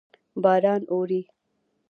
باران 0.43 0.81
اوري. 0.93 1.21